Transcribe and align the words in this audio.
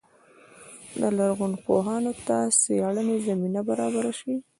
لرغونپوهانو 1.01 2.11
ته 2.27 2.37
څېړنې 2.61 3.17
زمینه 3.27 3.61
برابره 3.69 4.11
شي. 4.19 4.33